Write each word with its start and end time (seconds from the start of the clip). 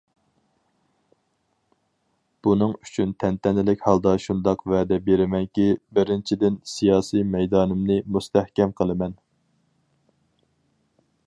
بۇنىڭ 2.47 2.73
ئۈچۈن 2.85 3.13
تەنتەنىلىك 3.23 3.85
ھالدا 3.89 4.15
شۇنداق 4.25 4.65
ۋەدە 4.73 4.99
بېرىمەنكى: 5.11 5.69
بىرىنچىدىن، 5.99 6.59
سىياسىي 6.73 7.29
مەيدانىمنى 7.37 8.01
مۇستەھكەم 8.17 8.77
قىلىمەن. 8.83 9.17